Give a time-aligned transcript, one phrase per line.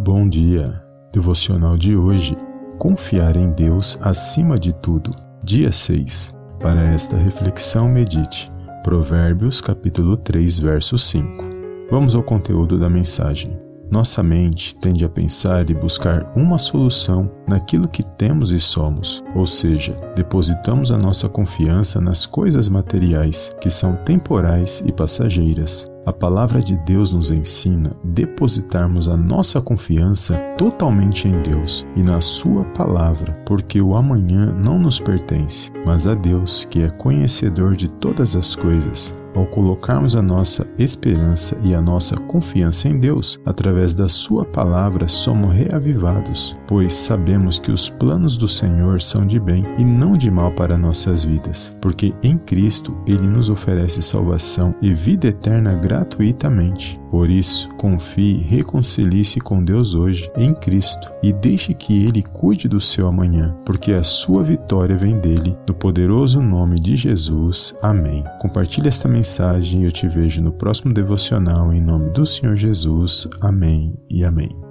[0.00, 0.80] Bom dia.
[1.12, 2.36] Devocional de hoje.
[2.78, 5.10] Confiar em Deus acima de tudo.
[5.42, 6.32] Dia 6.
[6.60, 8.48] Para esta reflexão medite
[8.84, 11.44] Provérbios capítulo 3, verso 5.
[11.90, 13.58] Vamos ao conteúdo da mensagem.
[13.90, 19.46] Nossa mente tende a pensar e buscar uma solução naquilo que temos e somos, ou
[19.46, 25.90] seja, depositamos a nossa confiança nas coisas materiais que são temporais e passageiras.
[26.04, 32.20] A palavra de Deus nos ensina depositarmos a nossa confiança totalmente em Deus e na
[32.20, 37.88] Sua palavra, porque o amanhã não nos pertence, mas a Deus que é conhecedor de
[37.88, 43.94] todas as coisas ao colocarmos a nossa esperança e a nossa confiança em Deus, através
[43.94, 49.64] da Sua palavra, somos reavivados, pois sabemos que os planos do Senhor são de bem
[49.78, 54.92] e não de mal para nossas vidas, porque em Cristo Ele nos oferece salvação e
[54.92, 56.98] vida eterna gratuitamente.
[57.10, 62.80] Por isso, confie reconcilie-se com Deus hoje, em Cristo, e deixe que Ele cuide do
[62.80, 67.74] seu amanhã, porque a sua vitória vem dele, no poderoso nome de Jesus.
[67.82, 68.24] Amém.
[68.40, 73.28] Compartilhe esta mensagem e eu te vejo no próximo devocional em nome do Senhor Jesus.
[73.42, 74.67] Amém e amém.